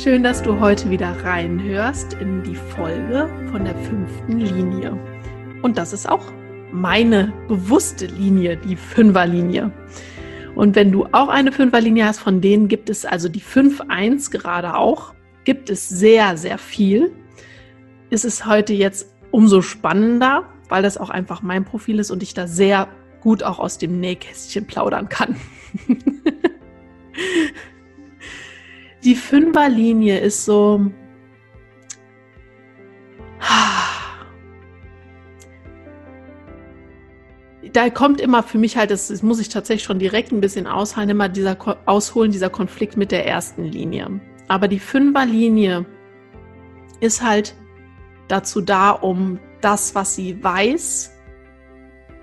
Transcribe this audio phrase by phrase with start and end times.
[0.00, 4.96] Schön, dass du heute wieder reinhörst in die Folge von der fünften Linie.
[5.62, 6.24] Und das ist auch
[6.70, 9.72] meine bewusste Linie, die Fünferlinie.
[10.54, 14.76] Und wenn du auch eine Fünferlinie hast, von denen gibt es also die 5-1 gerade
[14.76, 17.10] auch, gibt es sehr, sehr viel.
[18.08, 22.34] Ist es heute jetzt umso spannender, weil das auch einfach mein Profil ist und ich
[22.34, 22.86] da sehr
[23.20, 25.34] gut auch aus dem Nähkästchen plaudern kann.
[29.04, 30.90] die Fünferlinie ist so.
[37.72, 40.66] Da kommt immer für mich halt, das, das muss ich tatsächlich schon direkt ein bisschen
[40.66, 44.20] ausholen, immer dieser ausholen, dieser Konflikt mit der ersten Linie.
[44.48, 45.84] Aber die Fünferlinie
[47.00, 47.54] ist halt
[48.26, 51.12] dazu da, um das, was sie weiß,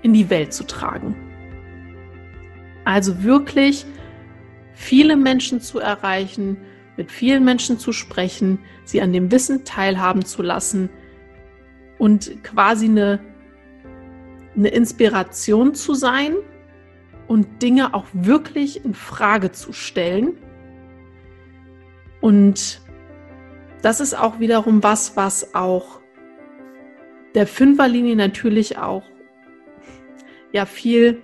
[0.02, 1.16] in die Welt zu tragen.
[2.84, 3.86] Also wirklich
[4.76, 6.58] viele Menschen zu erreichen,
[6.98, 10.90] mit vielen Menschen zu sprechen, sie an dem Wissen teilhaben zu lassen
[11.98, 13.20] und quasi eine,
[14.54, 16.36] eine Inspiration zu sein
[17.26, 20.36] und Dinge auch wirklich in Frage zu stellen.
[22.20, 22.82] Und
[23.82, 26.00] das ist auch wiederum was, was auch
[27.34, 29.04] der Fünferlinie natürlich auch
[30.52, 31.22] ja viel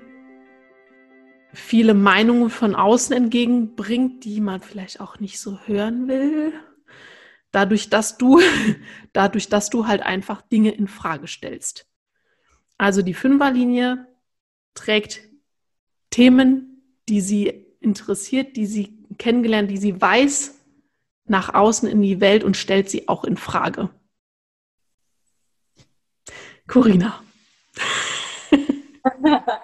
[1.53, 6.53] viele Meinungen von außen entgegenbringt, die man vielleicht auch nicht so hören will.
[7.51, 8.41] Dadurch, dass du,
[9.13, 11.87] dadurch, dass du halt einfach Dinge in Frage stellst.
[12.79, 14.07] Also die Fünferlinie
[14.75, 15.21] trägt
[16.11, 20.59] Themen, die sie interessiert, die sie kennengelernt, die sie weiß,
[21.27, 23.91] nach außen in die Welt und stellt sie auch in Frage.
[26.67, 27.23] Corinna.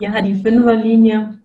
[0.00, 1.40] Ja, die Fünferlinie.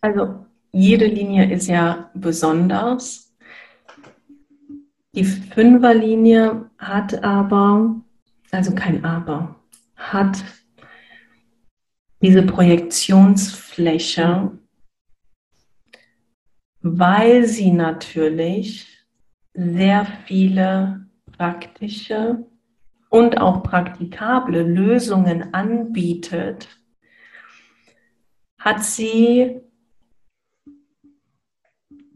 [0.00, 3.32] Also jede Linie ist ja besonders.
[5.14, 8.02] Die Fünferlinie hat aber,
[8.50, 9.54] also kein Aber,
[9.94, 10.42] hat
[12.20, 14.50] diese Projektionsfläche,
[16.82, 19.06] weil sie natürlich
[19.54, 22.44] sehr viele praktische
[23.08, 26.68] und auch praktikable Lösungen anbietet
[28.66, 29.60] hat sie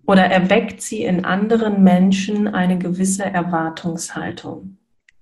[0.05, 4.79] oder erweckt sie in anderen Menschen eine gewisse Erwartungshaltung.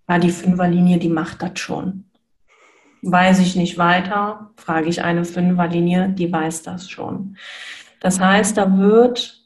[0.09, 2.05] Ja, die Fünferlinie, die macht das schon.
[3.03, 7.37] Weiß ich nicht weiter, frage ich eine Fünferlinie, die weiß das schon.
[8.01, 9.45] Das heißt, da wird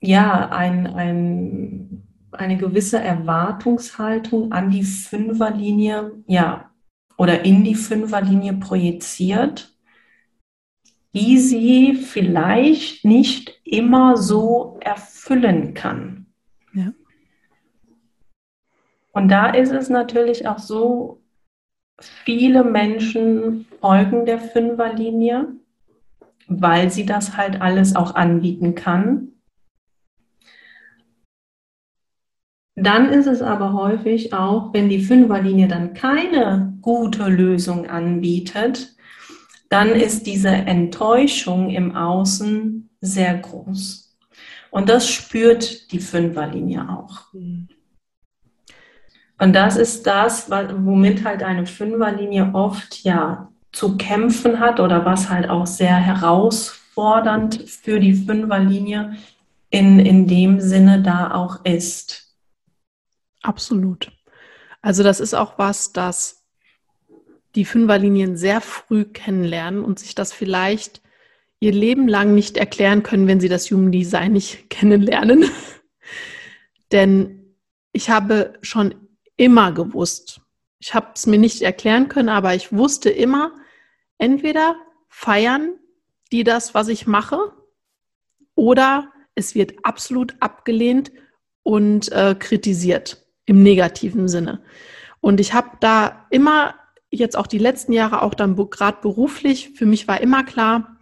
[0.00, 6.72] ja ein, ein, eine gewisse Erwartungshaltung an die Fünferlinie, ja,
[7.16, 9.75] oder in die Fünferlinie projiziert
[11.16, 16.26] die sie vielleicht nicht immer so erfüllen kann.
[16.74, 16.92] Ja.
[19.12, 21.22] Und da ist es natürlich auch so,
[21.98, 25.54] viele Menschen folgen der Fünferlinie,
[26.48, 29.28] weil sie das halt alles auch anbieten kann.
[32.74, 38.95] Dann ist es aber häufig auch, wenn die Fünferlinie dann keine gute Lösung anbietet,
[39.68, 44.16] dann ist diese Enttäuschung im Außen sehr groß.
[44.70, 47.32] Und das spürt die Fünferlinie auch.
[47.32, 47.68] Mhm.
[49.38, 55.28] Und das ist das, womit halt eine Fünferlinie oft ja zu kämpfen hat oder was
[55.28, 59.16] halt auch sehr herausfordernd für die Fünferlinie
[59.68, 62.34] in, in dem Sinne da auch ist.
[63.42, 64.10] Absolut.
[64.80, 66.35] Also das ist auch was, das
[67.56, 71.02] die Fünferlinien sehr früh kennenlernen und sich das vielleicht
[71.58, 75.50] ihr Leben lang nicht erklären können, wenn sie das Human Design nicht kennenlernen.
[76.92, 77.56] Denn
[77.92, 78.94] ich habe schon
[79.36, 80.40] immer gewusst.
[80.78, 83.52] Ich habe es mir nicht erklären können, aber ich wusste immer,
[84.18, 84.76] entweder
[85.08, 85.74] feiern
[86.30, 87.52] die das, was ich mache,
[88.54, 91.12] oder es wird absolut abgelehnt
[91.62, 94.62] und äh, kritisiert im negativen Sinne.
[95.20, 96.74] Und ich habe da immer,
[97.10, 100.98] jetzt auch die letzten Jahre, auch dann gerade beruflich, für mich war immer klar,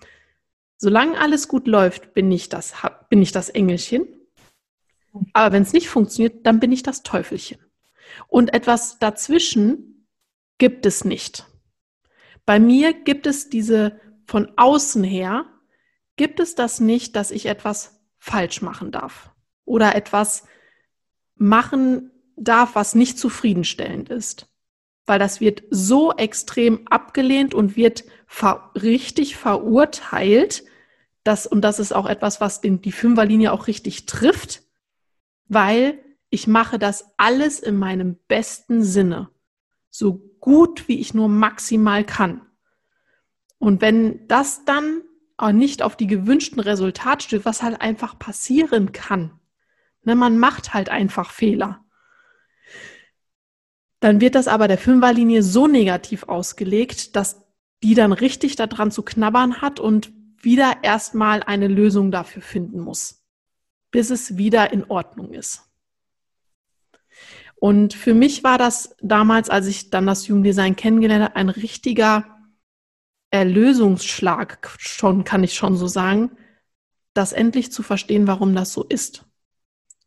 [0.76, 2.74] solange alles gut läuft, bin ich das,
[3.08, 4.06] bin ich das Engelchen.
[5.32, 7.58] Aber wenn es nicht funktioniert, dann bin ich das Teufelchen.
[8.28, 10.06] Und etwas dazwischen
[10.58, 11.46] gibt es nicht.
[12.46, 15.46] Bei mir gibt es diese von außen her,
[16.16, 19.30] gibt es das nicht, dass ich etwas falsch machen darf
[19.64, 20.44] oder etwas
[21.36, 24.53] machen darf, was nicht zufriedenstellend ist.
[25.06, 30.64] Weil das wird so extrem abgelehnt und wird ver richtig verurteilt,
[31.24, 34.62] dass, und das ist auch etwas, was den, die Fünferlinie auch richtig trifft,
[35.48, 35.98] weil
[36.30, 39.30] ich mache das alles in meinem besten Sinne,
[39.90, 42.42] so gut wie ich nur maximal kann.
[43.58, 45.02] Und wenn das dann
[45.36, 49.38] auch nicht auf die gewünschten Resultate stößt, was halt einfach passieren kann,
[50.02, 51.83] ne, man macht halt einfach Fehler,
[54.04, 57.42] dann wird das aber der Fünferlinie so negativ ausgelegt, dass
[57.82, 60.12] die dann richtig daran zu knabbern hat und
[60.42, 63.24] wieder erstmal eine Lösung dafür finden muss,
[63.90, 65.62] bis es wieder in Ordnung ist.
[67.54, 72.26] Und für mich war das damals, als ich dann das Jugenddesign kennengelernt habe, ein richtiger
[73.30, 76.32] Erlösungsschlag, schon kann ich schon so sagen,
[77.14, 79.24] das endlich zu verstehen, warum das so ist.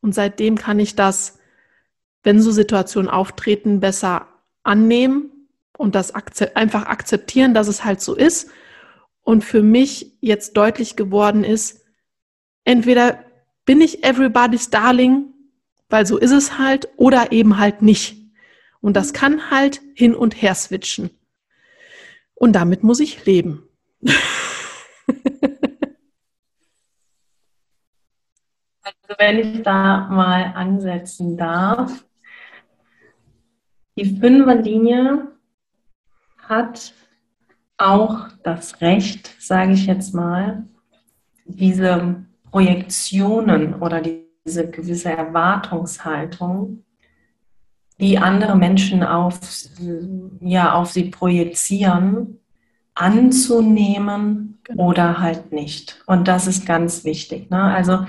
[0.01, 1.36] Und seitdem kann ich das,
[2.23, 4.27] wenn so Situationen auftreten, besser
[4.63, 5.31] annehmen
[5.77, 6.13] und das
[6.55, 8.49] einfach akzeptieren, dass es halt so ist.
[9.21, 11.81] Und für mich jetzt deutlich geworden ist,
[12.63, 13.23] entweder
[13.65, 15.33] bin ich everybody's darling
[15.89, 18.17] weil so ist es halt oder eben halt nicht.
[18.81, 21.09] Und das kann halt hin und her switchen.
[22.35, 23.63] Und damit muss ich leben.
[28.87, 32.05] Also wenn ich da mal ansetzen darf,
[33.97, 35.31] die Fünferlinie
[36.37, 36.93] hat
[37.77, 40.67] auch das Recht, sage ich jetzt mal,
[41.45, 46.83] diese Projektionen oder die diese gewisse Erwartungshaltung,
[47.99, 49.39] die andere Menschen auf,
[50.39, 52.39] ja, auf sie projizieren,
[52.93, 54.87] anzunehmen genau.
[54.87, 56.01] oder halt nicht.
[56.07, 57.49] Und das ist ganz wichtig.
[57.49, 57.61] Ne?
[57.61, 58.05] Also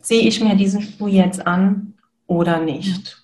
[0.00, 1.94] ziehe ich mir diesen Schuh jetzt an
[2.26, 3.22] oder nicht.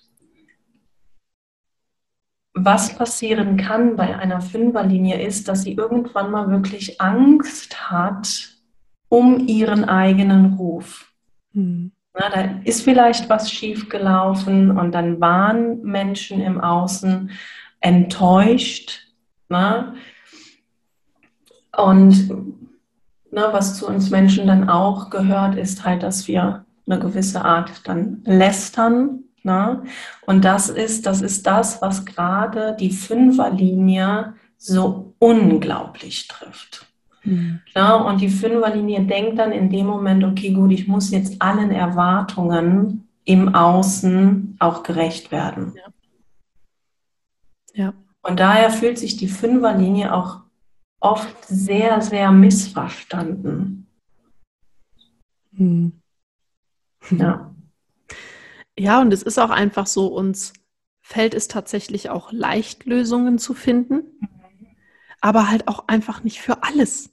[2.53, 8.57] Was passieren kann bei einer Fünferlinie ist, dass sie irgendwann mal wirklich Angst hat
[9.09, 11.13] um ihren eigenen Ruf.
[11.53, 11.91] Mhm.
[12.13, 17.29] Na, da ist vielleicht was schiefgelaufen und dann waren Menschen im Außen
[17.79, 19.07] enttäuscht.
[19.49, 19.93] Na?
[21.75, 22.31] Und
[23.31, 27.81] na, was zu uns Menschen dann auch gehört, ist halt, dass wir eine gewisse Art
[27.85, 29.23] dann lästern.
[29.43, 29.83] Na?
[30.25, 36.85] Und das ist, das ist das, was gerade die Fünferlinie so unglaublich trifft.
[37.23, 37.59] Mhm.
[37.75, 41.71] Ja, und die Fünferlinie denkt dann in dem Moment, okay, gut, ich muss jetzt allen
[41.71, 45.73] Erwartungen im Außen auch gerecht werden.
[47.73, 47.85] Ja.
[47.85, 47.93] ja.
[48.21, 50.41] Und daher fühlt sich die Fünferlinie auch
[50.99, 53.87] oft sehr, sehr missverstanden.
[55.51, 55.96] Mhm.
[57.11, 57.53] Ja.
[58.77, 60.53] Ja, und es ist auch einfach so, uns
[61.01, 64.03] fällt es tatsächlich auch leicht, Lösungen zu finden,
[65.21, 67.09] aber halt auch einfach nicht für alles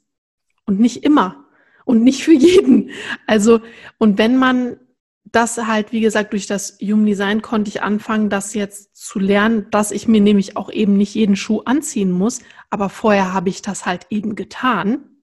[0.66, 1.46] und nicht immer
[1.84, 2.90] und nicht für jeden.
[3.26, 3.60] Also,
[3.98, 4.78] und wenn man
[5.24, 9.66] das halt, wie gesagt, durch das Human Design konnte ich anfangen, das jetzt zu lernen,
[9.70, 12.40] dass ich mir nämlich auch eben nicht jeden Schuh anziehen muss.
[12.70, 15.13] Aber vorher habe ich das halt eben getan.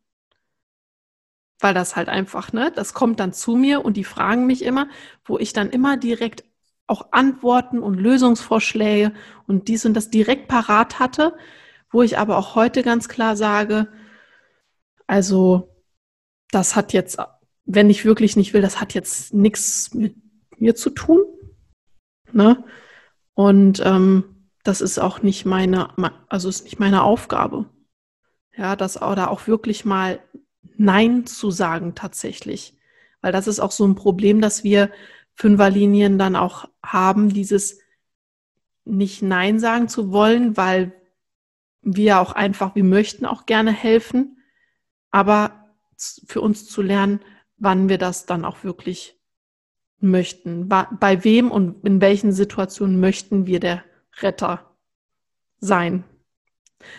[1.61, 4.87] Weil das halt einfach, ne, das kommt dann zu mir und die fragen mich immer,
[5.23, 6.43] wo ich dann immer direkt
[6.87, 9.13] auch Antworten und Lösungsvorschläge
[9.47, 11.33] und dies und das direkt parat hatte,
[11.91, 13.87] wo ich aber auch heute ganz klar sage,
[15.07, 15.69] also
[16.51, 17.19] das hat jetzt
[17.65, 20.15] wenn ich wirklich nicht will, das hat jetzt nichts mit
[20.57, 21.23] mir zu tun.
[22.31, 22.63] Ne?
[23.33, 25.89] Und ähm, das ist auch nicht meine,
[26.27, 27.65] also ist nicht meine Aufgabe.
[28.55, 30.19] Ja, das oder auch wirklich mal
[30.81, 32.75] Nein zu sagen tatsächlich.
[33.21, 34.91] Weil das ist auch so ein Problem, dass wir
[35.35, 37.79] Fünferlinien dann auch haben, dieses
[38.83, 40.93] nicht Nein sagen zu wollen, weil
[41.83, 44.39] wir auch einfach, wir möchten auch gerne helfen,
[45.11, 45.75] aber
[46.25, 47.19] für uns zu lernen,
[47.57, 49.19] wann wir das dann auch wirklich
[49.99, 50.67] möchten.
[50.67, 53.83] Bei wem und in welchen Situationen möchten wir der
[54.19, 54.75] Retter
[55.59, 56.03] sein?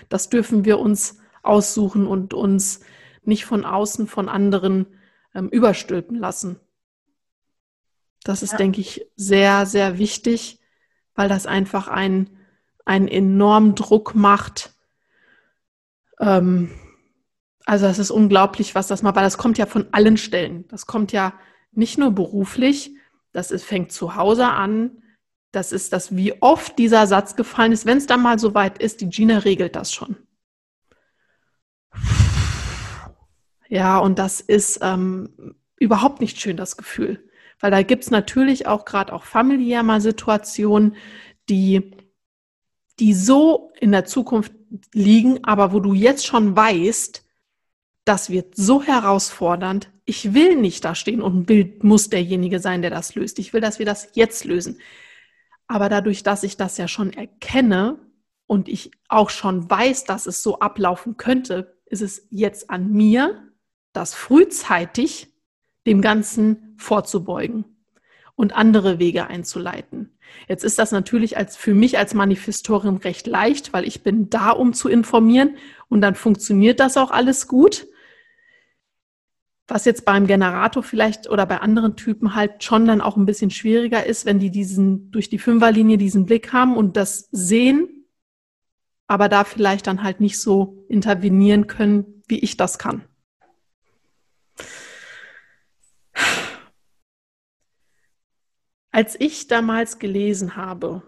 [0.08, 2.80] Das dürfen wir uns aussuchen und uns
[3.22, 4.86] nicht von außen von anderen
[5.34, 6.60] ähm, überstülpen lassen.
[8.24, 8.58] Das ist, ja.
[8.58, 10.60] denke ich, sehr, sehr wichtig,
[11.14, 12.38] weil das einfach einen,
[12.84, 14.74] einen enormen Druck macht,
[16.22, 16.70] ähm,
[17.64, 20.66] also es ist unglaublich, was das mal, weil das kommt ja von allen Stellen.
[20.68, 21.34] Das kommt ja
[21.72, 22.92] nicht nur beruflich,
[23.32, 25.02] das ist, fängt zu Hause an.
[25.52, 27.86] Das ist das, wie oft dieser Satz gefallen ist.
[27.86, 30.16] Wenn es dann mal so weit ist, die Gina regelt das schon.
[33.72, 37.26] Ja, und das ist ähm, überhaupt nicht schön, das Gefühl.
[37.58, 40.94] Weil da gibt es natürlich auch gerade auch familiär mal Situationen,
[41.48, 41.96] die,
[43.00, 44.52] die so in der Zukunft
[44.92, 47.24] liegen, aber wo du jetzt schon weißt,
[48.04, 49.90] das wird so herausfordernd.
[50.04, 53.38] Ich will nicht da stehen und will, muss derjenige sein, der das löst.
[53.38, 54.80] Ich will, dass wir das jetzt lösen.
[55.66, 57.98] Aber dadurch, dass ich das ja schon erkenne
[58.46, 63.48] und ich auch schon weiß, dass es so ablaufen könnte, ist es jetzt an mir,
[63.92, 65.28] das frühzeitig
[65.86, 67.64] dem Ganzen vorzubeugen
[68.34, 70.10] und andere Wege einzuleiten.
[70.48, 74.50] Jetzt ist das natürlich als, für mich als Manifestorin recht leicht, weil ich bin da,
[74.50, 75.56] um zu informieren
[75.88, 77.86] und dann funktioniert das auch alles gut.
[79.68, 83.50] Was jetzt beim Generator vielleicht oder bei anderen Typen halt schon dann auch ein bisschen
[83.50, 88.06] schwieriger ist, wenn die diesen durch die Fünferlinie diesen Blick haben und das sehen,
[89.06, 93.04] aber da vielleicht dann halt nicht so intervenieren können, wie ich das kann.
[98.92, 101.02] Als ich damals gelesen habe,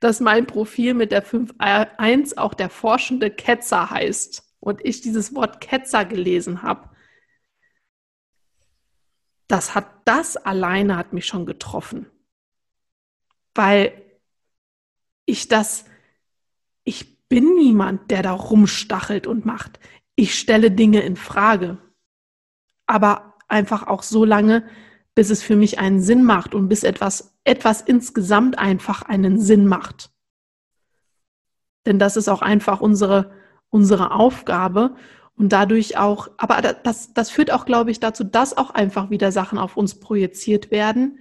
[0.00, 5.60] dass mein Profil mit der 5.1 auch der forschende Ketzer heißt, und ich dieses Wort
[5.60, 6.88] Ketzer gelesen habe,
[9.46, 12.10] das hat, das alleine hat mich schon getroffen.
[13.54, 14.02] Weil
[15.26, 15.84] ich das,
[16.84, 19.78] ich bin niemand, der da rumstachelt und macht.
[20.16, 21.76] Ich stelle Dinge in Frage.
[22.86, 24.64] Aber einfach auch so lange,
[25.14, 29.66] bis es für mich einen Sinn macht und bis etwas, etwas insgesamt einfach einen Sinn
[29.66, 30.10] macht.
[31.86, 33.30] Denn das ist auch einfach unsere,
[33.70, 34.96] unsere Aufgabe
[35.36, 39.32] und dadurch auch, aber das, das führt auch, glaube ich, dazu, dass auch einfach wieder
[39.32, 41.18] Sachen auf uns projiziert werden.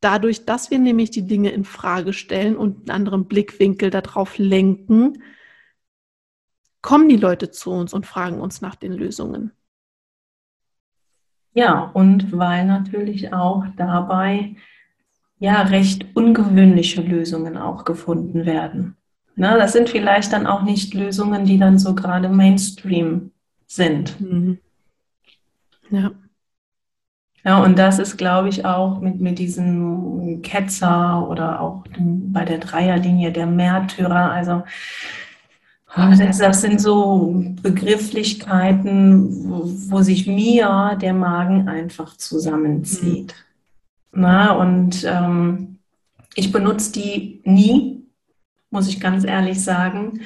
[0.00, 5.22] Dadurch, dass wir nämlich die Dinge in Frage stellen und einen anderen Blickwinkel darauf lenken,
[6.82, 9.52] kommen die Leute zu uns und fragen uns nach den Lösungen.
[11.54, 14.56] Ja, und weil natürlich auch dabei
[15.38, 18.96] ja recht ungewöhnliche Lösungen auch gefunden werden.
[19.36, 23.32] Ne, das sind vielleicht dann auch nicht Lösungen, die dann so gerade Mainstream
[23.66, 24.20] sind.
[24.20, 24.58] Mhm.
[25.90, 26.10] Ja.
[27.44, 32.56] Ja, und das ist, glaube ich, auch mit, mit diesem Ketzer oder auch bei der
[32.58, 34.30] Dreierlinie der Märtyrer.
[34.30, 34.62] Also,
[35.96, 43.34] das, sind so Begrifflichkeiten, wo, wo, sich mir der Magen einfach zusammenzieht.
[44.12, 44.20] Mhm.
[44.20, 45.78] Na, und ähm,
[46.34, 48.06] ich benutze die nie,
[48.70, 50.20] muss ich ganz ehrlich sagen,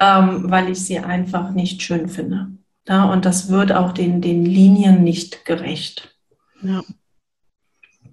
[0.00, 2.48] ähm, weil ich sie einfach nicht schön finde.
[2.88, 6.16] Ja, und das wird auch den, den Linien nicht gerecht.
[6.62, 6.82] Ja.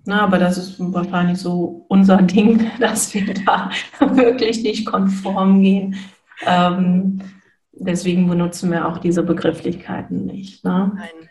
[0.06, 5.96] Na, aber das ist wahrscheinlich so unser Ding, dass wir da wirklich nicht konform gehen.
[6.46, 7.20] Ähm,
[7.72, 10.63] deswegen benutzen wir auch diese Begrifflichkeiten nicht.
[10.63, 10.92] Ne?
[10.96, 11.30] Nein.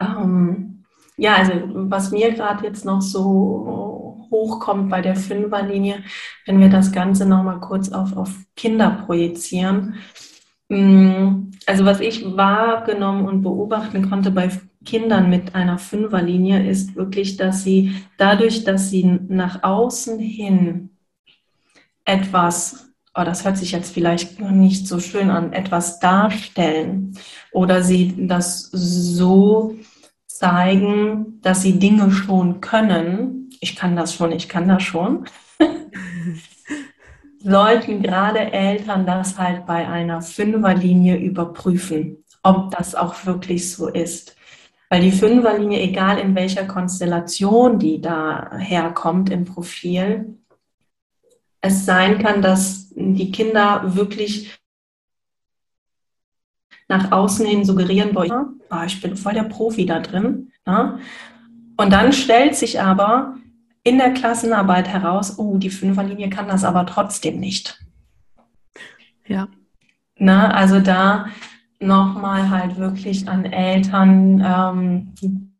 [0.00, 0.84] Ähm,
[1.16, 6.04] ja, also was mir gerade jetzt noch so hochkommt bei der Fünferlinie,
[6.46, 9.94] wenn wir das Ganze nochmal kurz auf, auf Kinder projizieren.
[10.68, 14.50] Mm, also was ich wahrgenommen und beobachten konnte bei
[14.84, 20.90] Kindern mit einer Fünferlinie ist wirklich, dass sie dadurch, dass sie nach außen hin
[22.04, 22.87] etwas,
[23.18, 27.18] oh, das hört sich jetzt vielleicht nicht so schön an, etwas darstellen
[27.52, 29.76] oder sie das so
[30.26, 33.50] zeigen, dass sie Dinge schon können.
[33.60, 35.24] Ich kann das schon, ich kann das schon.
[37.42, 44.36] sollten gerade Eltern das halt bei einer Fünferlinie überprüfen, ob das auch wirklich so ist.
[44.90, 50.38] Weil die Fünferlinie, egal in welcher Konstellation die da herkommt im Profil,
[51.60, 54.58] es sein kann, dass die Kinder wirklich
[56.88, 60.52] nach außen hin suggerieren wollen, oh, ich bin voll der Profi da drin.
[60.66, 60.98] Ja?
[61.76, 63.36] Und dann stellt sich aber
[63.84, 67.78] in der Klassenarbeit heraus, oh, die Fünferlinie kann das aber trotzdem nicht.
[69.26, 69.48] Ja.
[70.16, 71.26] Na, also da
[71.78, 75.54] nochmal halt wirklich an Eltern, ähm,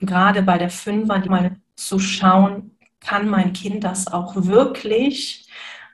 [0.00, 2.71] gerade bei der Fünfer, mal zu schauen,
[3.04, 5.48] kann mein Kind das auch wirklich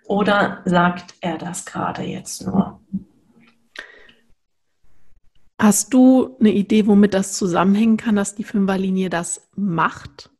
[0.04, 2.80] oder sagt er das gerade jetzt nur?
[5.60, 10.30] Hast du eine Idee, womit das zusammenhängen kann, dass die Fünferlinie das macht?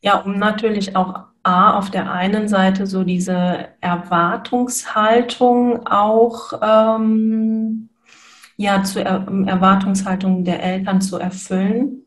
[0.00, 7.90] Ja, um natürlich auch A, auf der einen Seite so diese Erwartungshaltung auch ähm,
[8.56, 12.01] ja zur er Erwartungshaltung der Eltern zu erfüllen.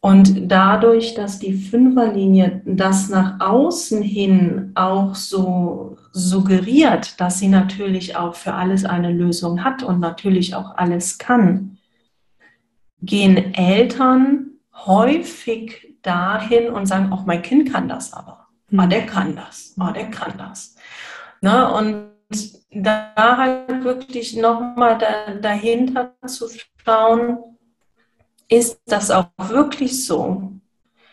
[0.00, 8.16] Und dadurch, dass die Fünferlinie das nach außen hin auch so suggeriert, dass sie natürlich
[8.16, 11.78] auch für alles eine Lösung hat und natürlich auch alles kann,
[13.02, 14.52] gehen Eltern
[14.86, 18.46] häufig dahin und sagen, auch mein Kind kann das aber.
[18.76, 19.74] Ah, der kann das.
[19.78, 20.76] Ah, der kann das.
[21.40, 21.72] Ne?
[21.72, 22.10] Und
[22.70, 26.46] da halt wirklich nochmal da, dahinter zu
[26.84, 27.38] schauen,
[28.48, 30.52] ist das auch wirklich so?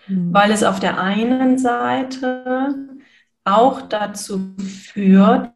[0.07, 0.33] Mhm.
[0.33, 2.89] Weil es auf der einen Seite
[3.43, 5.53] auch dazu führt,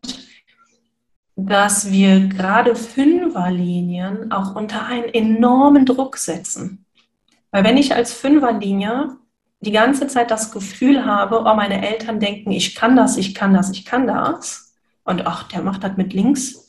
[1.36, 6.86] dass wir gerade Fünferlinien auch unter einen enormen Druck setzen.
[7.52, 9.18] Weil wenn ich als Fünferlinie
[9.62, 13.54] die ganze Zeit das Gefühl habe, oh, meine Eltern denken, ich kann das, ich kann
[13.54, 14.74] das, ich kann das.
[15.04, 16.69] Und ach, der macht das mit links.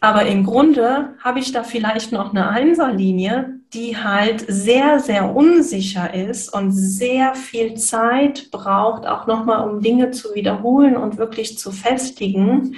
[0.00, 6.14] Aber im Grunde habe ich da vielleicht noch eine Einserlinie, die halt sehr, sehr unsicher
[6.14, 11.70] ist und sehr viel Zeit braucht, auch nochmal, um Dinge zu wiederholen und wirklich zu
[11.70, 12.76] festigen,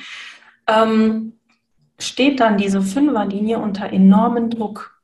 [0.66, 1.34] ähm,
[1.98, 5.00] steht dann diese Fünferlinie unter enormen Druck.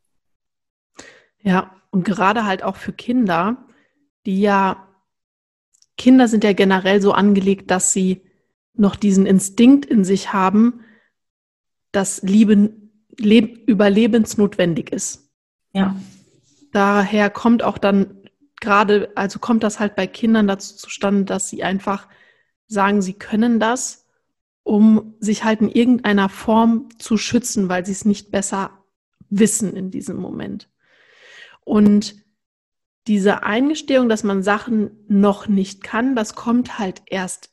[1.40, 3.56] Ja, und gerade halt auch für Kinder,
[4.26, 4.88] die ja,
[5.96, 8.22] Kinder sind ja generell so angelegt, dass sie
[8.74, 10.80] noch diesen Instinkt in sich haben,
[11.92, 12.72] dass Liebe
[13.18, 15.30] leb, überlebensnotwendig ist.
[15.72, 15.96] Ja.
[16.72, 18.28] Daher kommt auch dann
[18.60, 22.08] gerade, also kommt das halt bei Kindern dazu zustande, dass sie einfach
[22.66, 24.06] sagen, sie können das,
[24.62, 28.70] um sich halt in irgendeiner Form zu schützen, weil sie es nicht besser
[29.30, 30.68] wissen in diesem Moment.
[31.64, 32.16] Und
[33.06, 37.50] diese Eingestehung, dass man Sachen noch nicht kann, das kommt halt erst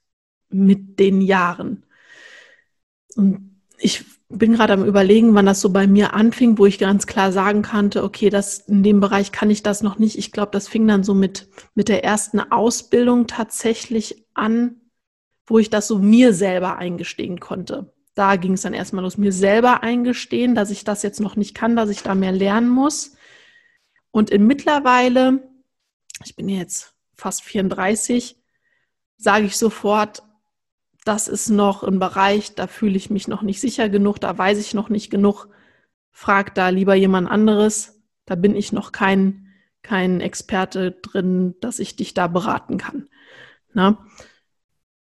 [0.50, 1.86] mit den Jahren.
[3.16, 7.06] Und ich bin gerade am überlegen, wann das so bei mir anfing, wo ich ganz
[7.06, 10.18] klar sagen konnte, okay, das in dem Bereich kann ich das noch nicht.
[10.18, 14.82] Ich glaube, das fing dann so mit mit der ersten Ausbildung tatsächlich an,
[15.46, 17.94] wo ich das so mir selber eingestehen konnte.
[18.16, 21.54] Da ging es dann erstmal los, mir selber eingestehen, dass ich das jetzt noch nicht
[21.54, 23.16] kann, dass ich da mehr lernen muss.
[24.12, 25.44] Und in mittlerweile,
[26.24, 28.42] ich bin jetzt fast 34,
[29.18, 30.24] sage ich sofort,
[31.06, 34.60] das ist noch ein Bereich, da fühle ich mich noch nicht sicher genug, da weiß
[34.60, 35.48] ich noch nicht genug.
[36.12, 38.04] Frag da lieber jemand anderes.
[38.26, 39.48] Da bin ich noch kein,
[39.84, 43.08] kein Experte drin, dass ich dich da beraten kann.
[43.74, 44.06] Na?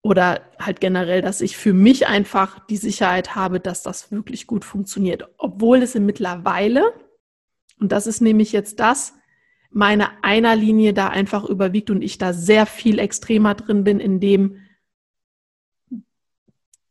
[0.02, 4.66] Oder halt generell, dass ich für mich einfach die Sicherheit habe, dass das wirklich gut
[4.66, 5.30] funktioniert.
[5.38, 6.94] Obwohl es in mittlerweile
[7.84, 9.14] und das ist nämlich jetzt das,
[9.70, 14.60] meine Einerlinie da einfach überwiegt und ich da sehr viel extremer drin bin, in dem,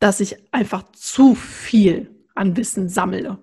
[0.03, 3.39] dass ich einfach zu viel an Wissen sammle.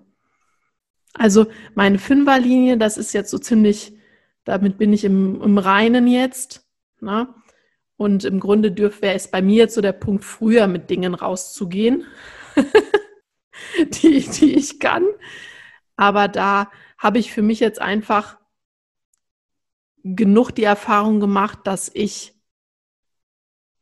[1.14, 3.96] Also meine Fünferlinie, das ist jetzt so ziemlich,
[4.44, 6.68] damit bin ich im, im Reinen jetzt.
[7.00, 7.24] Na?
[7.24, 7.34] Ne?
[7.96, 11.14] Und im Grunde dürfte wäre es bei mir jetzt so der Punkt, früher mit Dingen
[11.14, 12.04] rauszugehen,
[14.02, 15.04] die, die ich kann.
[15.96, 18.38] Aber da habe ich für mich jetzt einfach
[20.02, 22.34] genug die Erfahrung gemacht, dass ich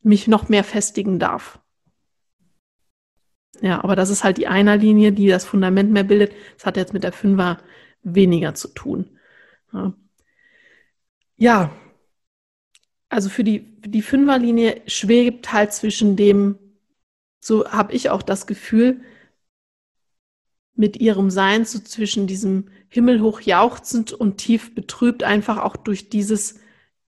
[0.02, 1.58] mich noch mehr festigen darf.
[3.60, 6.32] Ja, aber das ist halt die Einerlinie, die das Fundament mehr bildet.
[6.56, 7.58] Das hat jetzt mit der Fünfer
[8.02, 9.18] weniger zu tun.
[9.72, 9.94] Ja,
[11.36, 11.70] ja.
[13.08, 16.58] also für die, die Fünferlinie schwebt halt zwischen dem,
[17.40, 19.00] so habe ich auch das Gefühl,
[20.74, 26.60] mit ihrem Sein so zwischen diesem himmelhoch jauchzend und tief betrübt, einfach auch durch dieses,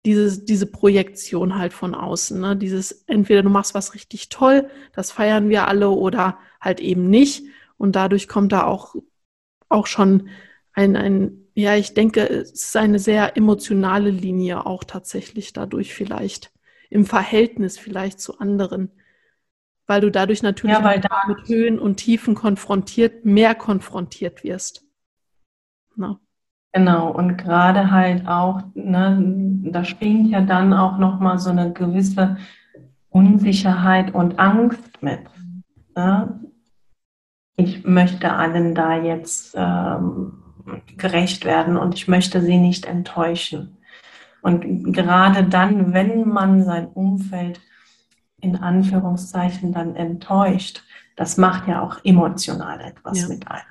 [0.04, 2.40] diese, diese Projektion halt von außen.
[2.40, 2.56] Ne?
[2.56, 7.44] Dieses, entweder du machst was richtig toll, das feiern wir alle, oder halt eben nicht.
[7.76, 8.94] Und dadurch kommt da auch,
[9.68, 10.28] auch schon
[10.72, 16.52] ein, ein, ja, ich denke, es ist eine sehr emotionale Linie auch tatsächlich dadurch vielleicht.
[16.88, 18.90] Im Verhältnis vielleicht zu anderen
[19.90, 24.86] weil du dadurch natürlich ja, da mit Höhen und Tiefen konfrontiert, mehr konfrontiert wirst.
[25.96, 26.20] Na.
[26.72, 29.18] Genau, und gerade halt auch, ne,
[29.64, 32.36] da springt ja dann auch nochmal so eine gewisse
[33.08, 35.20] Unsicherheit und Angst mit.
[35.96, 36.40] Ne?
[37.56, 40.32] Ich möchte allen da jetzt ähm,
[40.96, 43.76] gerecht werden und ich möchte sie nicht enttäuschen.
[44.40, 47.60] Und gerade dann, wenn man sein Umfeld
[48.40, 50.82] in Anführungszeichen dann enttäuscht,
[51.16, 53.28] das macht ja auch emotional etwas ja.
[53.28, 53.62] mit einem.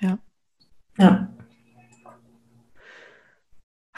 [0.00, 0.18] Ja.
[0.98, 1.28] Ja.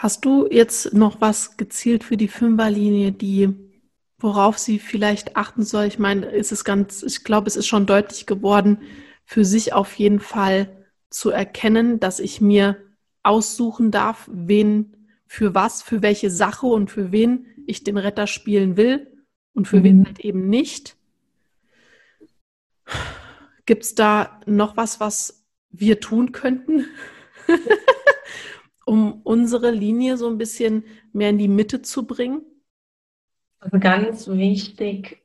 [0.03, 3.55] Hast du jetzt noch was gezielt für die Fünferlinie, die,
[4.17, 5.85] worauf sie vielleicht achten soll?
[5.85, 8.81] Ich meine, ist es ganz, ich glaube, es ist schon deutlich geworden,
[9.23, 12.75] für sich auf jeden Fall zu erkennen, dass ich mir
[13.23, 18.75] aussuchen darf, wen, für was, für welche Sache und für wen ich den Retter spielen
[18.75, 19.07] will
[19.53, 19.83] und für mhm.
[19.85, 20.97] wen halt eben nicht.
[23.65, 26.87] Gibt es da noch was, was wir tun könnten,
[28.85, 32.41] um unsere Linie so ein bisschen mehr in die Mitte zu bringen?
[33.59, 35.23] Also ganz wichtig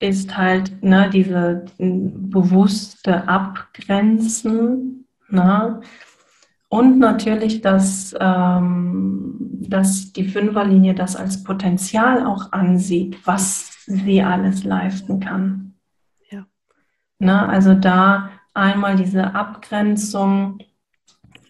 [0.00, 5.06] ist halt ne, diese bewusste Abgrenzen.
[5.28, 5.80] Ne?
[6.68, 14.64] Und natürlich, dass, ähm, dass die Fünferlinie das als Potenzial auch ansieht, was sie alles
[14.64, 15.74] leisten kann.
[16.30, 16.46] Ja.
[17.18, 20.58] Ne, also da einmal diese Abgrenzung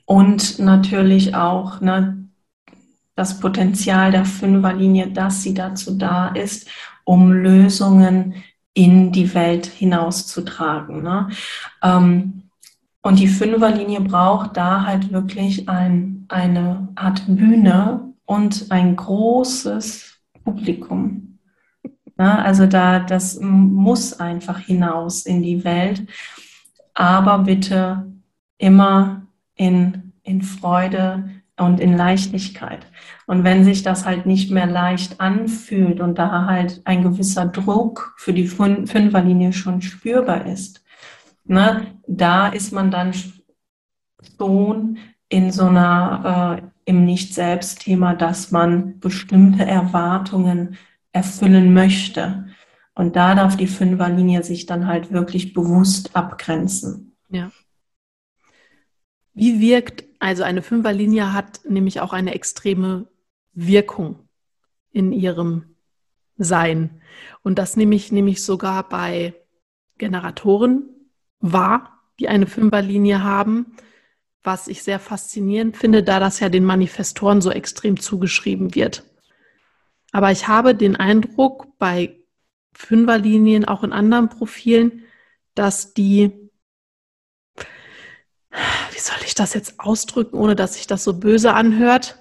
[0.07, 2.29] und natürlich auch ne,
[3.17, 6.69] das Potenzial der Fünferlinie, dass sie dazu da ist,
[7.05, 8.35] um Lösungen
[8.75, 11.03] in die Welt hinauszutragen.
[11.03, 11.29] Ne?
[11.83, 12.43] Ähm,
[13.03, 21.39] und die Fünferlinie braucht da halt wirklich ein, eine Art Bühne und ein großes Publikum.
[22.19, 26.07] Ja, also da, das muss einfach hinaus in die Welt,
[26.95, 28.07] aber bitte
[28.57, 29.24] immer
[29.55, 32.87] in, in Freude und in Leichtigkeit.
[33.27, 38.15] Und wenn sich das halt nicht mehr leicht anfühlt und da halt ein gewisser Druck
[38.19, 40.85] für die Fünferlinie schon spürbar ist,
[41.45, 41.99] Ne?
[42.07, 43.13] Da ist man dann
[44.39, 50.77] schon in so einer, äh, im Nicht-Selbst-Thema, dass man bestimmte Erwartungen
[51.13, 52.47] erfüllen möchte.
[52.95, 57.17] Und da darf die Fünferlinie sich dann halt wirklich bewusst abgrenzen.
[57.29, 57.51] Ja.
[59.35, 63.07] Wie wirkt, also eine Fünferlinie hat nämlich auch eine extreme
[63.53, 64.29] Wirkung
[64.91, 65.77] in ihrem
[66.37, 67.03] Sein.
[67.43, 69.35] Und das nehme ich nämlich sogar bei
[69.99, 70.89] Generatoren
[71.41, 73.77] wahr, die eine Fünferlinie haben,
[74.43, 79.05] was ich sehr faszinierend finde, da das ja den Manifestoren so extrem zugeschrieben wird.
[80.13, 82.21] Aber ich habe den Eindruck bei
[82.73, 85.03] Fünferlinien, auch in anderen Profilen,
[85.55, 86.44] dass die,
[89.07, 92.19] soll ich das jetzt ausdrücken, ohne dass sich das so böse anhört,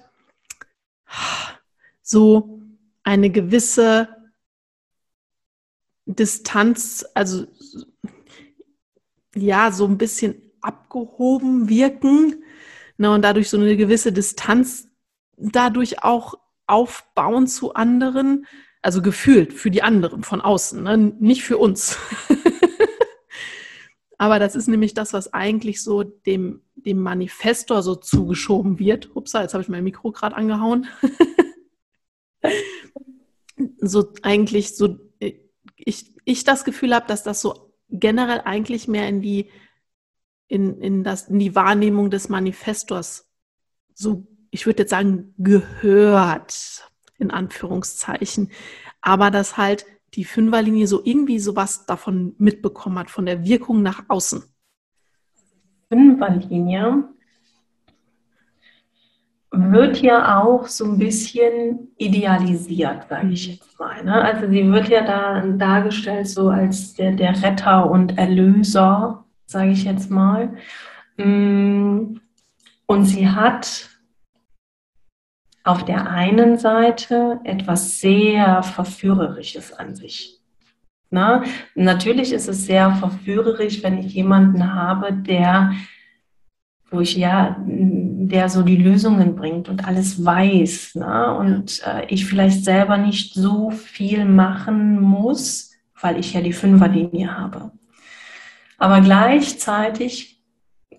[2.02, 2.60] so
[3.02, 4.08] eine gewisse
[6.06, 7.46] Distanz, also
[9.34, 12.42] ja, so ein bisschen abgehoben wirken
[12.98, 14.88] ne, und dadurch so eine gewisse Distanz
[15.36, 16.34] dadurch auch
[16.66, 18.46] aufbauen zu anderen,
[18.82, 21.98] also gefühlt für die anderen von außen, ne, nicht für uns.
[24.24, 29.14] Aber das ist nämlich das, was eigentlich so dem, dem Manifestor so zugeschoben wird.
[29.14, 30.86] Upsa, jetzt habe ich mein Mikro gerade angehauen.
[33.82, 34.96] so eigentlich so,
[35.76, 39.50] ich, ich das Gefühl habe, dass das so generell eigentlich mehr in die,
[40.48, 43.30] in, in, das, in die Wahrnehmung des Manifestors
[43.92, 48.52] so, ich würde jetzt sagen, gehört, in Anführungszeichen.
[49.02, 49.84] Aber dass halt
[50.16, 54.42] die Fünferlinie so irgendwie sowas davon mitbekommen hat, von der Wirkung nach außen.
[55.88, 57.04] Fünferlinie
[59.56, 64.02] wird ja auch so ein bisschen idealisiert, sage ich jetzt mal.
[64.04, 64.14] Ne?
[64.14, 69.84] Also sie wird ja da dargestellt so als der, der Retter und Erlöser, sage ich
[69.84, 70.54] jetzt mal.
[71.16, 72.16] Mm,
[72.86, 73.90] und sie hat
[75.64, 80.40] auf der einen Seite etwas sehr Verführerisches an sich.
[81.10, 81.42] Na,
[81.74, 85.72] natürlich ist es sehr verführerisch, wenn ich jemanden habe, der,
[86.90, 90.96] wo ich ja, der so die Lösungen bringt und alles weiß.
[90.96, 91.34] Ne?
[91.36, 97.38] Und äh, ich vielleicht selber nicht so viel machen muss, weil ich ja die Fünferlinie
[97.38, 97.70] habe.
[98.76, 100.42] Aber gleichzeitig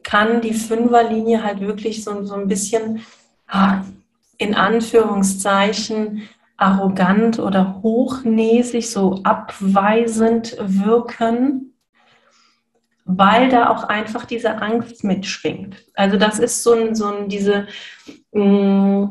[0.02, 3.02] kann die Fünferlinie halt wirklich so, so ein bisschen
[3.48, 3.84] ah,
[4.38, 11.74] in Anführungszeichen arrogant oder hochnäsig, so abweisend wirken,
[13.04, 15.76] weil da auch einfach diese Angst mitschwingt.
[15.94, 17.68] Also das ist so ein, so ein diese,
[18.32, 19.06] mm,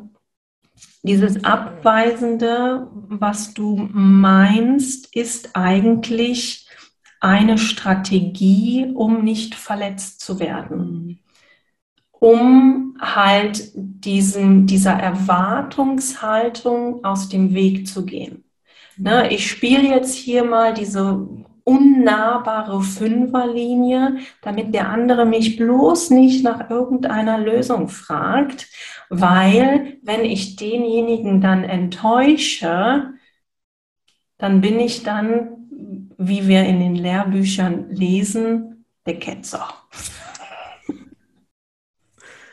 [1.02, 6.68] dieses Abweisende, was du meinst, ist eigentlich
[7.20, 11.23] eine Strategie, um nicht verletzt zu werden
[12.20, 18.44] um halt diesen, dieser Erwartungshaltung aus dem Weg zu gehen.
[18.96, 21.26] Ne, ich spiele jetzt hier mal diese
[21.64, 28.68] unnahbare Fünferlinie, damit der andere mich bloß nicht nach irgendeiner Lösung fragt,
[29.08, 33.14] weil wenn ich denjenigen dann enttäusche,
[34.38, 39.66] dann bin ich dann, wie wir in den Lehrbüchern lesen, der Ketzer.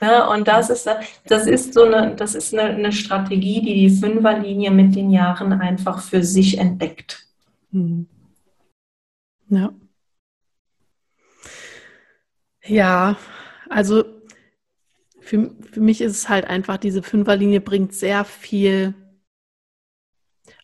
[0.01, 0.27] Ne?
[0.27, 0.89] Und das ist,
[1.27, 5.53] das ist so eine, das ist eine, eine Strategie, die die Fünferlinie mit den Jahren
[5.53, 7.27] einfach für sich entdeckt.
[7.69, 8.07] Mhm.
[9.49, 9.73] Ja.
[12.63, 13.17] Ja,
[13.69, 14.03] also
[15.19, 18.95] für, für mich ist es halt einfach, diese Fünferlinie bringt sehr viel.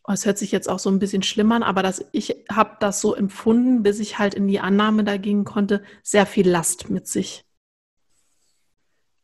[0.03, 2.77] Oh, es hört sich jetzt auch so ein bisschen schlimm an, aber das, ich habe
[2.79, 6.89] das so empfunden, bis ich halt in die Annahme da gehen konnte, sehr viel Last
[6.89, 7.46] mit sich.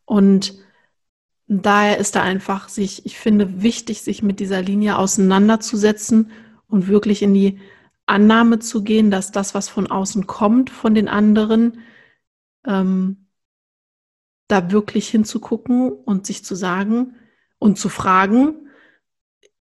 [0.05, 0.55] Und
[1.47, 6.31] daher ist da einfach sich, ich finde, wichtig, sich mit dieser Linie auseinanderzusetzen
[6.67, 7.59] und wirklich in die
[8.05, 11.79] Annahme zu gehen, dass das, was von außen kommt, von den anderen,
[12.65, 13.27] ähm,
[14.47, 17.15] da wirklich hinzugucken und sich zu sagen
[17.59, 18.67] und zu fragen,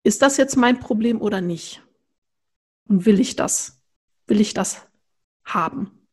[0.03, 1.83] ist das jetzt mein Problem oder nicht?
[2.88, 3.83] Und will ich das?
[4.27, 4.87] Will ich das
[5.44, 6.07] haben?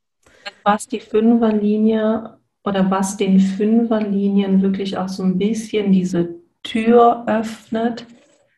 [0.63, 8.05] Was die Fünferlinie oder was den Fünferlinien wirklich auch so ein bisschen diese Tür öffnet,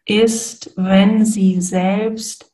[0.06, 2.54] ist, wenn sie selbst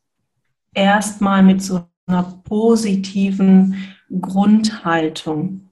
[0.74, 5.70] erstmal mit so einer positiven Grundhaltung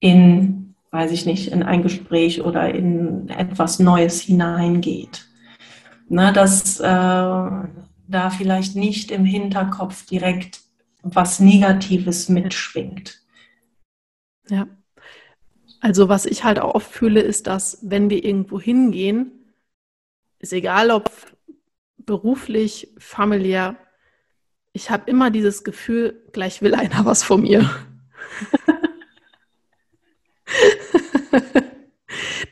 [0.00, 5.26] in, weiß ich nicht, in ein Gespräch oder in etwas Neues hineingeht.
[6.10, 10.60] Ne, dass äh, da vielleicht nicht im Hinterkopf direkt
[11.02, 13.20] was Negatives mitschwingt.
[14.50, 14.66] Ja.
[15.80, 19.52] Also was ich halt auch oft fühle, ist, dass wenn wir irgendwo hingehen,
[20.38, 21.10] ist egal ob
[21.98, 23.76] beruflich, familiär,
[24.72, 27.70] ich habe immer dieses Gefühl, gleich will einer was von mir.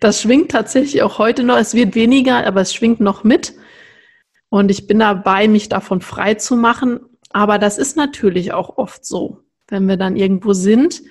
[0.00, 1.56] das schwingt tatsächlich auch heute noch.
[1.56, 3.54] Es wird weniger, aber es schwingt noch mit.
[4.48, 7.00] Und ich bin dabei, mich davon frei zu machen.
[7.30, 11.02] Aber das ist natürlich auch oft so, wenn wir dann irgendwo sind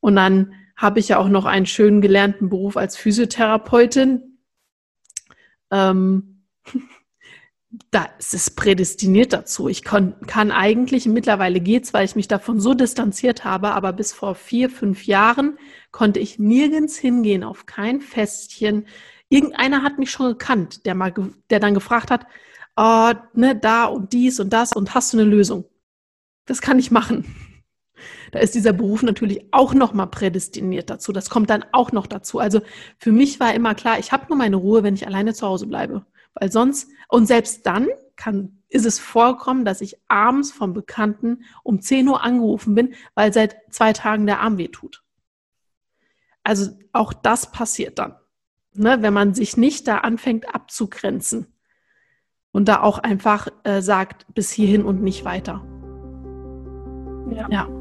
[0.00, 4.38] und dann habe ich ja auch noch einen schönen gelernten Beruf als Physiotherapeutin.
[5.70, 6.44] Ähm,
[7.90, 9.68] da ist es prädestiniert dazu.
[9.68, 14.12] Ich kann, kann eigentlich, mittlerweile geht's, weil ich mich davon so distanziert habe, aber bis
[14.12, 15.58] vor vier, fünf Jahren
[15.90, 18.86] konnte ich nirgends hingehen, auf kein Festchen.
[19.28, 21.12] Irgendeiner hat mich schon gekannt, der mal,
[21.50, 22.26] der dann gefragt hat,
[22.76, 25.64] oh, ne, da und dies und das und hast du eine Lösung?
[26.46, 27.47] Das kann ich machen.
[28.32, 31.12] Da ist dieser Beruf natürlich auch noch mal prädestiniert dazu.
[31.12, 32.38] Das kommt dann auch noch dazu.
[32.38, 32.60] Also
[32.98, 35.66] für mich war immer klar, ich habe nur meine Ruhe, wenn ich alleine zu Hause
[35.66, 41.44] bleibe, weil sonst und selbst dann kann ist es vorkommen, dass ich abends vom Bekannten
[41.62, 45.02] um 10 Uhr angerufen bin, weil seit zwei Tagen der Arm weh tut.
[46.42, 48.16] Also auch das passiert dann,
[48.74, 51.46] ne, wenn man sich nicht da anfängt abzugrenzen
[52.52, 55.64] und da auch einfach äh, sagt, bis hierhin und nicht weiter.
[57.30, 57.48] Ja.
[57.50, 57.77] ja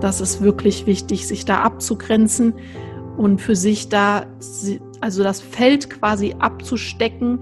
[0.00, 2.54] das ist wirklich wichtig, sich da abzugrenzen
[3.16, 4.26] und für sich da,
[5.00, 7.40] also das Feld quasi abzustecken,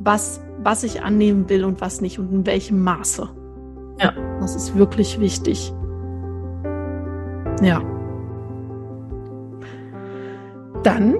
[0.00, 3.28] was, was ich annehmen will und was nicht und in welchem Maße.
[4.00, 4.12] Ja.
[4.40, 5.72] Das ist wirklich wichtig.
[7.62, 7.80] Ja.
[10.82, 11.16] Dann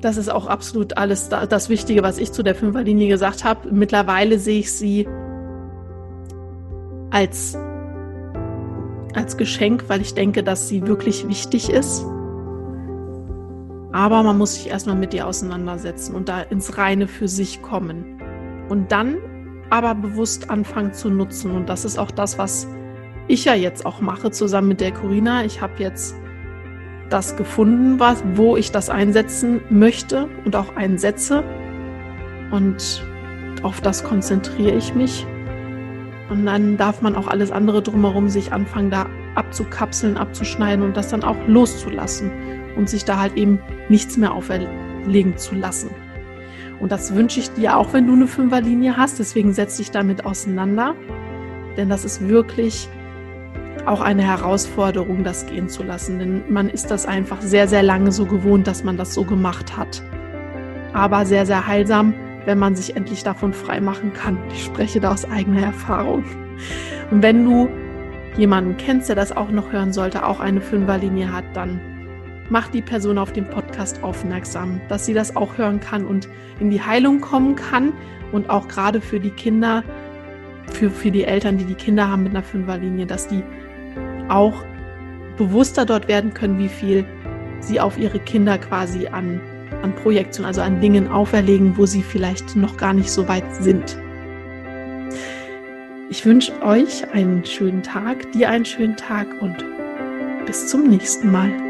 [0.00, 3.72] das ist auch absolut alles das Wichtige, was ich zu der Fünferlinie gesagt habe.
[3.72, 5.08] Mittlerweile sehe ich sie
[7.10, 7.58] als,
[9.16, 12.04] als Geschenk, weil ich denke, dass sie wirklich wichtig ist.
[13.92, 18.20] Aber man muss sich erstmal mit ihr auseinandersetzen und da ins Reine für sich kommen.
[18.68, 19.16] Und dann
[19.70, 21.50] aber bewusst anfangen zu nutzen.
[21.50, 22.68] Und das ist auch das, was
[23.26, 25.44] ich ja jetzt auch mache, zusammen mit der Corina.
[25.44, 26.14] Ich habe jetzt
[27.08, 31.42] das gefunden, was, wo ich das einsetzen möchte und auch einsetze.
[32.50, 33.02] Und
[33.62, 35.26] auf das konzentriere ich mich.
[36.28, 41.08] Und dann darf man auch alles andere drumherum sich anfangen, da abzukapseln, abzuschneiden und das
[41.08, 42.30] dann auch loszulassen
[42.76, 45.90] und sich da halt eben nichts mehr auferlegen zu lassen.
[46.80, 49.18] Und das wünsche ich dir auch, wenn du eine Fünferlinie hast.
[49.18, 50.94] Deswegen setz dich damit auseinander.
[51.76, 52.88] Denn das ist wirklich
[53.86, 56.18] auch eine Herausforderung, das gehen zu lassen.
[56.18, 59.76] Denn man ist das einfach sehr, sehr lange so gewohnt, dass man das so gemacht
[59.76, 60.02] hat.
[60.92, 62.14] Aber sehr, sehr heilsam,
[62.46, 64.38] wenn man sich endlich davon frei machen kann.
[64.50, 66.24] Ich spreche da aus eigener Erfahrung.
[67.10, 67.68] Und wenn du
[68.38, 71.80] jemanden kennst, der das auch noch hören sollte, auch eine Fünferlinie hat, dann
[72.48, 76.28] mach die Person auf den Podcast aufmerksam, dass sie das auch hören kann und
[76.60, 77.92] in die Heilung kommen kann
[78.32, 79.82] und auch gerade für die Kinder,
[80.72, 83.42] für, für die Eltern, die die Kinder haben mit einer Fünferlinie, dass die
[84.28, 84.64] auch
[85.36, 87.04] bewusster dort werden können, wie viel
[87.60, 89.40] sie auf ihre Kinder quasi an,
[89.82, 93.98] an Projektionen, also an Dingen auferlegen, wo sie vielleicht noch gar nicht so weit sind.
[96.08, 99.64] Ich wünsche euch einen schönen Tag, dir einen schönen Tag und
[100.46, 101.65] bis zum nächsten Mal.